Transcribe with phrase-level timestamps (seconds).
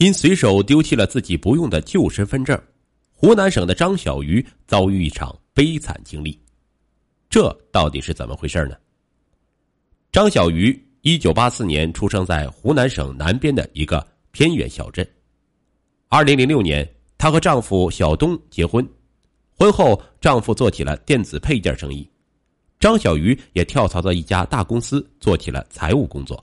[0.00, 2.58] 因随手丢弃了自己不用的旧身份证，
[3.12, 6.40] 湖南省的张小鱼遭遇一场悲惨经历。
[7.28, 8.74] 这到底是怎么回事呢？
[10.10, 15.06] 张小鱼一九八四年出生在湖南省南边的一个偏远小镇。
[16.08, 18.88] 二零零六年，她和丈夫小东结婚，
[19.54, 22.08] 婚后丈夫做起了电子配件生意，
[22.78, 26.42] 张小鱼也跳槽到一家大公司做起了财务工作。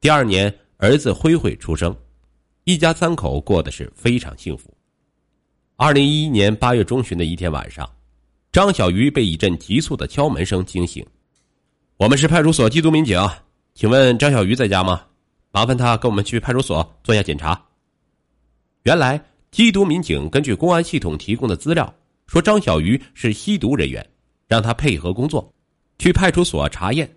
[0.00, 1.94] 第二年，儿子辉辉出生，
[2.64, 4.74] 一家三口过得是非常幸福。
[5.76, 7.88] 二零一一年八月中旬的一天晚上。
[8.50, 11.04] 张小鱼被一阵急促的敲门声惊醒。
[11.96, 13.18] 我们是派出所缉毒民警，
[13.74, 15.04] 请问张小鱼在家吗？
[15.50, 17.60] 麻烦他跟我们去派出所做一下检查。
[18.84, 21.92] 原来缉毒民警根据公安系统提供的资料
[22.28, 24.08] 说，张小鱼是吸毒人员，
[24.46, 25.52] 让他配合工作，
[25.98, 27.12] 去派出所查验。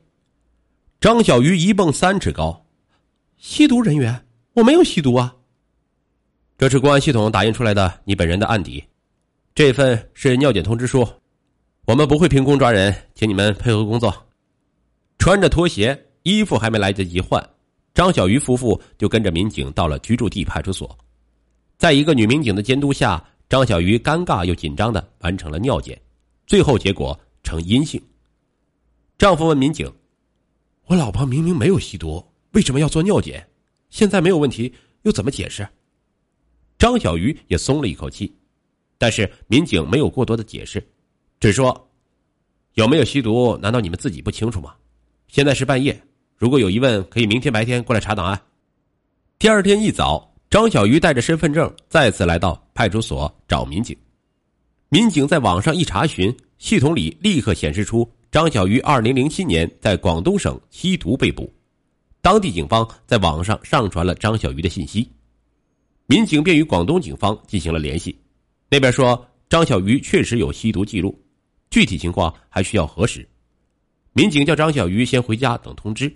[1.00, 2.66] 张小鱼一蹦三尺高，
[3.38, 4.27] 吸毒人员？
[4.58, 5.36] 我没有吸毒啊！
[6.58, 8.84] 这是公安系统打印出来的你本人的案底，
[9.54, 11.08] 这份是尿检通知书。
[11.86, 14.12] 我们不会凭空抓人，请你们配合工作。
[15.20, 17.48] 穿着拖鞋，衣服还没来得及换，
[17.94, 20.98] 张小鱼夫妇就跟着民警到了居住地派出所。
[21.77, 26.02] 在一个女民警的监督下，张小鱼尴尬又紧张的完成了尿检，
[26.48, 28.02] 最后结果呈阴性。
[29.20, 29.88] 丈夫问民警
[30.90, 33.48] ：“我老婆明明没有吸毒，为什么要做尿检？
[33.90, 35.68] 现在没有问题，又怎么解释？”
[36.77, 38.32] 张小鱼也松了一口气，
[38.98, 40.85] 但是民警没有过多的解释。
[41.40, 41.90] 只说
[42.76, 43.58] 有没有吸毒？
[43.58, 44.76] 难道你们自己不清楚吗？
[45.27, 45.99] 现在是半夜，
[46.35, 48.40] 如果有疑问，可以明天白天过来查档案。
[49.40, 53.98] 第二天一早，张小鱼带着身份证再次来到派出所找民警。
[54.90, 61.52] 民警在网上一查询，系统里立刻显示出张小鱼二零零七年在广东省吸毒被捕。
[62.28, 65.09] 当地警方在网上上传了张小鱼的信息，
[66.08, 68.14] 民警便与广东警方进行了联系，
[68.68, 71.18] 那边说张小鱼确实有吸毒记录。
[71.70, 73.26] 具体情况还需要核实。
[74.12, 76.14] 民警叫张小鱼先回家等通知。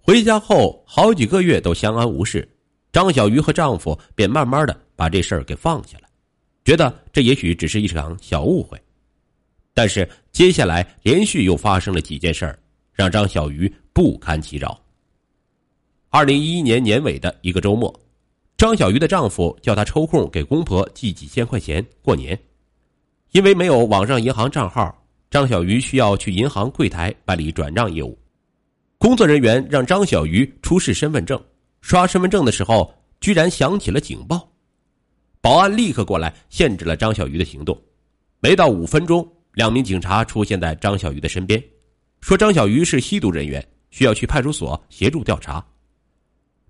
[0.00, 2.48] 回家后好几个月都相安无事，
[2.92, 6.04] 张小鱼和丈夫便慢慢的把这事儿给放下了，
[6.64, 8.80] 觉得这也许只是一场小误会。
[9.74, 12.56] 但是接下来连续又发生了几件事儿，
[12.92, 14.80] 让张小鱼不堪其扰。
[16.08, 17.92] 二零一一年年尾的一个周末，
[18.56, 22.38] 张小鱼的丈夫叫她抽空给公婆寄几千块钱过年。
[23.32, 24.96] 因为没有网上银行账号，
[25.32, 28.16] 张小鱼需要去银行柜台办理转账业务。
[28.98, 31.36] 工作人员让张小鱼出示身份证，
[31.80, 34.48] 刷身份证的时候，居然响起了警报。
[35.40, 37.76] 保安立刻过来限制了张小鱼的行动。
[38.38, 41.60] 没到五分钟，两名警察出现在张小鱼的身边，
[42.20, 43.60] 说张小鱼是吸毒人员，
[43.90, 45.64] 需要去派出所协助调查。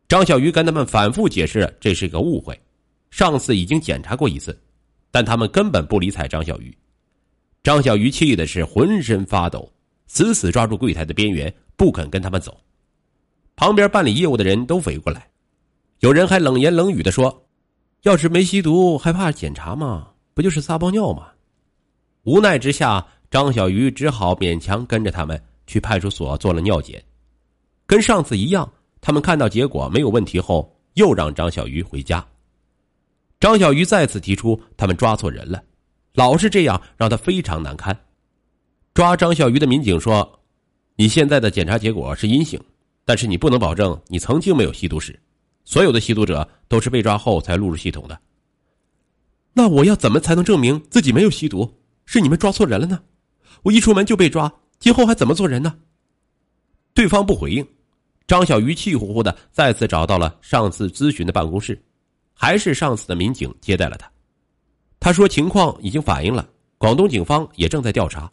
[0.08, 2.58] 张小鱼跟他们反复解释这是个误会，
[3.10, 4.58] 上次已经检查过一次。
[5.10, 6.76] 但他们根本不理睬张小鱼，
[7.62, 9.72] 张小鱼气的是浑身发抖，
[10.06, 12.60] 死死抓住柜台的边缘，不肯跟他们走。
[13.56, 15.26] 旁边办理业务的人都围过来，
[16.00, 17.46] 有人还冷言冷语的说
[18.04, 20.10] ：“要是没吸毒，还怕检查吗？
[20.34, 21.28] 不就是撒泡尿吗？”
[22.24, 27.02] 无奈之下，张小鱼只好勉强跟着他们去派出所做了尿检。
[27.88, 32.24] 跟上次一样，他们看到结果没有问题后，又让张小鱼回家。
[33.40, 35.64] 张小鱼再次提出，他们抓错人了，
[36.12, 37.98] 老是这样让他非常难堪。
[38.92, 40.38] 抓张小鱼的民警说
[40.96, 42.60] ：“你现在的检查结果是阴性，
[43.06, 45.18] 但是你不能保证你曾经没有吸毒史。
[45.64, 48.20] 所有的吸毒者都是被抓后才录入系统的。
[49.54, 51.72] 那我要怎么才能证明自己没有吸毒？
[52.04, 53.00] 是你们抓错人了呢？
[53.62, 55.74] 我一出门就被抓，今后还怎么做人呢？”
[56.92, 57.64] 对方不回应，
[58.28, 61.76] 张小鱼气呼呼的再次找到了上次咨询的办公室。
[62.40, 64.08] 还是上次的民警接待了他，
[65.00, 68.30] 他说情况已经反映了，广东警方也正在调查，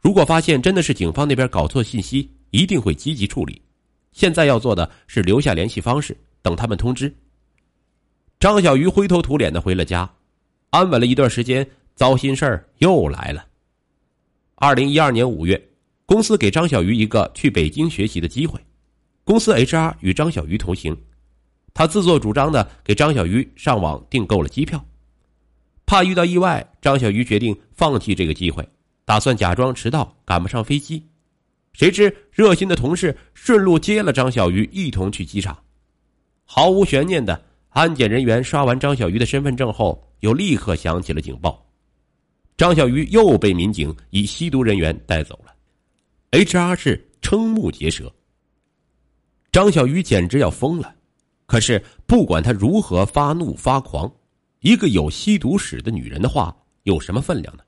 [0.00, 3.60] 如果发现真的是警方那边搞错信息，一定会积极处理。
[4.12, 7.12] 现在要做的是留下联系方式，等他们通知。
[8.38, 10.08] 张小鱼灰头土脸的回了家，
[10.70, 13.44] 安稳了一段时间，糟心事儿又来了。
[14.54, 15.60] 二零一二年五月，
[16.06, 18.60] 公司给张小鱼一个去北京学习的机会，
[19.28, 20.96] 公司 HR 与张小鱼同行。
[21.74, 24.82] 他自作主张的给张小鱼上网订购了机票，
[25.84, 28.66] 怕遇到意外，张小鱼决定放弃这个机会，
[29.04, 31.06] 打算假装迟到赶不上飞机。
[31.74, 35.54] 谁知热心的同事顺路接了张小鱼，一同去机场。
[36.46, 37.38] 毫无悬念的，
[37.68, 41.62] 安检人员刷完张小鱼的身份证后，又立刻响起了警报，
[42.56, 45.54] 张小鱼又被民警以吸毒人员带走了。
[46.30, 48.10] HR 是瞠目结舌，
[49.50, 50.94] 张小鱼简直要疯了。
[51.46, 54.10] 可是不管他如何发怒发狂，
[54.60, 57.62] 一个有吸毒史的女人的话有什么分量呢？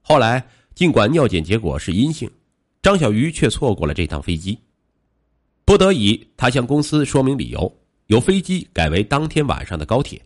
[0.00, 0.44] 后来
[0.74, 2.30] 尽管尿检结果是阴性，
[2.80, 4.58] 张小鱼却错过了这趟飞机。
[5.64, 7.72] 不得已，他向公司说明理由，
[8.06, 10.20] 由飞机改为当天晚上的高铁，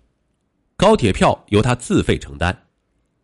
[0.77, 2.57] 高铁票由他自费承担。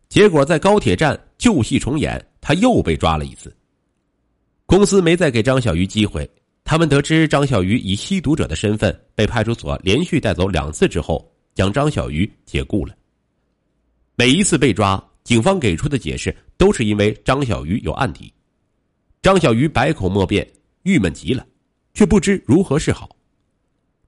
[0.08, 3.54] 结果在高铁站旧戏重演，他又被抓了一次。
[4.66, 6.30] 公司没再给张小鱼机会。
[6.72, 12.96] 他们得知张小鱼以吸毒者的身份被派出所连续带走两次之后，将张小鱼解雇了。
[14.16, 18.32] 每一次被抓，警方给出的解释都是因为张小鱼有案底。
[19.20, 20.50] 张小鱼百口莫辩，
[20.84, 21.46] 郁闷极了。
[21.92, 23.14] 却不知如何是好。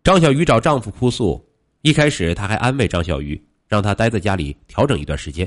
[0.03, 1.47] 张小鱼找丈夫哭诉，
[1.83, 3.39] 一开始她还安慰张小鱼，
[3.69, 5.47] 让他待在家里调整一段时间。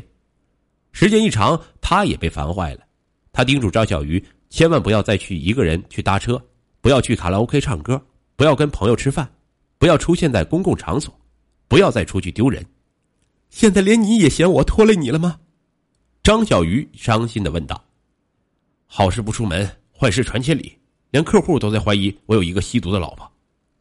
[0.92, 2.82] 时间一长，她也被烦坏了。
[3.32, 6.40] 她叮嘱张小鱼，千万不要再去一个人去搭车，
[6.88, 8.02] 不要去卡拉 OK 唱歌，
[8.38, 9.30] 不要跟朋友吃饭，
[9.78, 11.14] 不要出现在公共场所，
[11.68, 12.66] 不要再出去丢人。
[13.50, 15.38] 现在连你也嫌我拖累你了吗？
[16.24, 17.84] 张小鱼伤心的问道。
[18.86, 20.78] 好事不出门，坏事传千里。
[21.12, 23.30] 连客户都在怀疑我有一个吸毒的老婆，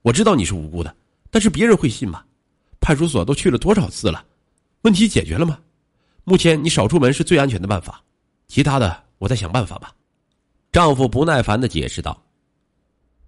[0.03, 0.93] 我知道你是无辜的，
[1.31, 2.25] 但是别人会信吗？
[2.81, 4.25] 派出所都去了多少次了，
[4.83, 5.61] 问题解决了吗？
[6.25, 8.03] 目前你少出门是最安全的办法，
[8.49, 9.95] 其他的我再想办法吧。
[10.73, 12.21] 丈夫不耐烦的解释道。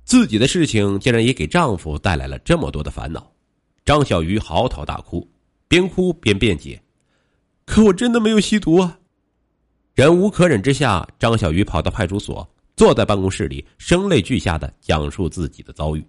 [0.09, 3.31] 自己的事情竟然也给丈夫带来了这么多的烦恼，
[3.85, 5.29] 张小鱼嚎啕大哭，
[5.69, 6.81] 边哭边辩解
[7.67, 8.99] ：“可我真的没有吸毒啊！”
[9.95, 12.49] 忍无可忍之下，张小鱼跑到派出所。
[12.75, 16.03] 坐在办公室里，声泪俱下的讲述自己的遭遇。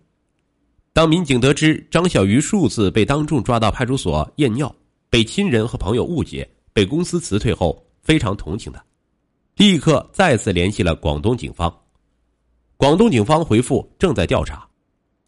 [0.93, 4.73] 当民警得知张小鱼数次被当众抓到派出所验尿，
[5.09, 8.81] 被亲人和朋友误解，被公司辞退后，非常同情他，
[9.57, 11.75] 立刻再次联系了广东警方。
[12.79, 14.65] 广东警方回复正在调查，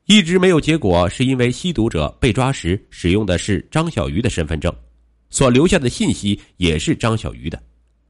[0.06, 4.74] 一直没有结果，是因为吸毒者被抓时使用的是张小鱼的身份证，
[5.30, 7.62] 所留下的信息也是张小鱼的，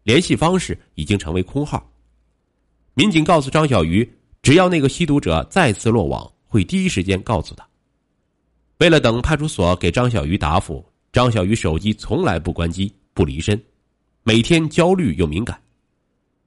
[0.04, 1.92] 联系方式已经成为空号。
[2.94, 4.08] 民警告诉张小鱼，
[4.44, 7.68] 只要那个吸毒者再次落网，会第一时间告诉他。
[8.78, 13.60] 为了等派出所给张小鱼答复，张小鱼手机从来不关机、不离身，
[14.22, 15.60] 每天焦虑又敏感。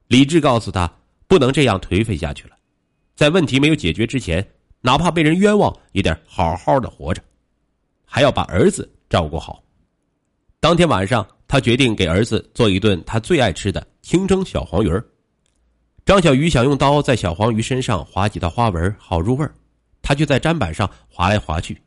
[0.06, 0.88] 理智告诉他，
[1.26, 2.56] 不能这样颓废下去了，
[3.14, 4.44] 在问题没有解决之前，
[4.80, 7.22] 哪怕被人冤枉，也得好好的活着，
[8.04, 9.62] 还要把儿子照顾好。
[10.58, 15.04] 当天晚上，他决定给儿子做一顿他最爱吃的清蒸小黄鱼儿。
[16.04, 19.54] 张小鱼想用刀在小黄鱼身上划几道花纹，好入味儿，
[20.02, 21.80] 他就在砧板上划来划去。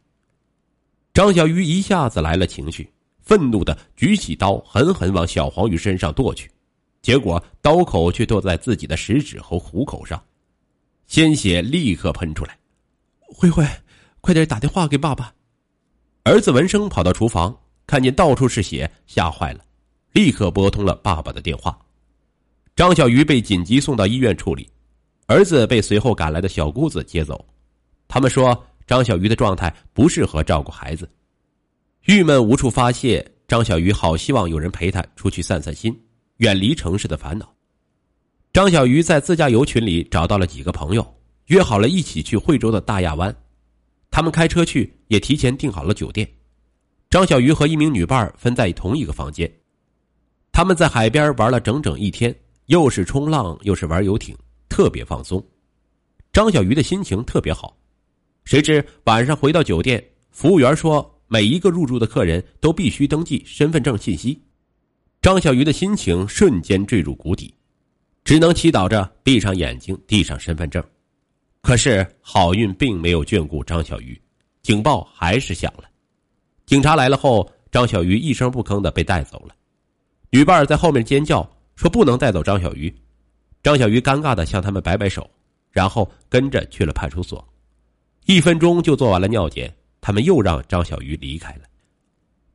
[1.14, 2.90] 张小鱼一下子来了情绪，
[3.22, 6.50] 愤怒的举起刀，狠狠往小黄鱼身上剁去，
[7.02, 10.24] 结果刀口却剁在自己的食指和虎口上，
[11.08, 12.58] 鲜血立刻喷出来。
[13.20, 13.66] 慧慧，
[14.22, 15.34] 快点打电话给爸爸！
[16.24, 19.62] 儿子闻声跑到厨房，看见到处是血，吓坏了，
[20.12, 21.78] 立刻拨通了爸爸的电话。
[22.76, 24.70] 张小鱼被紧急送到医院处理，
[25.26, 27.44] 儿子被随后赶来的小姑子接走。
[28.08, 31.10] 他们说张小鱼的状态不适合照顾孩子，
[32.06, 33.26] 郁闷无处发泄。
[33.48, 35.98] 张小鱼好希望有人陪他出去散散心，
[36.38, 37.50] 远离城市的烦恼。
[38.58, 41.16] 张小鱼在自驾游群里找到了几个朋友，
[41.46, 43.32] 约好了一起去惠州的大亚湾。
[44.10, 46.28] 他们开车去，也提前订好了酒店。
[47.08, 49.48] 张小鱼和一名女伴分在同一个房间。
[50.52, 52.36] 他们在海边玩了整整一天。
[52.66, 54.36] 又是冲浪，又是玩游艇，
[54.68, 55.40] 特别放松。
[56.34, 57.78] 张小鱼的心情特别好。
[58.44, 64.42] 谁知晚上回到酒店，服务员说每一个入住的客人都必须登记身份证信息。
[65.22, 67.54] 张小鱼的心情瞬间坠入谷底，
[68.28, 70.84] 只能祈祷着闭上眼睛，递上身份证。
[71.62, 74.22] 可是好运并没有眷顾张小鱼，
[74.62, 75.86] 警报还是响了。
[76.66, 79.56] 警察来了后，张小鱼一声不吭的被带走了。
[80.30, 81.50] 女伴在后面尖叫。
[81.78, 82.92] 说不能带走张小鱼，
[83.62, 85.30] 张小鱼尴尬的向他们摆摆手，
[85.70, 87.48] 然后跟着去了派出所。
[88.26, 91.62] 一分钟就做完了尿检，他们又让张小鱼离开了。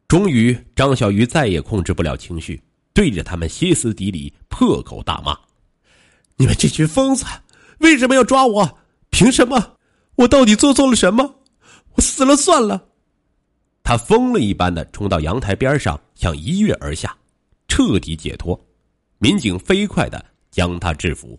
[0.08, 2.60] 终于，张小鱼再也控制不了情绪，
[2.92, 5.38] 对着他们歇斯底里，破口大骂
[6.36, 7.24] ：“你们这群疯子，
[7.78, 8.78] 为什么要抓我？
[9.10, 9.76] 凭什么？
[10.16, 11.36] 我到底做错了什么？
[11.94, 12.88] 我死了算了！”
[13.84, 17.16] 他疯了一般的冲到阳台边上，想一跃而下，
[17.68, 18.58] 彻底解脱。
[19.18, 21.38] 民警飞快的将他制服。